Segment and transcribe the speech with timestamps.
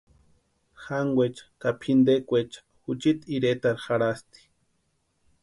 [0.83, 4.39] Jankwaecha ka pʼintekwaecha juchiti iretarhu jarhasti.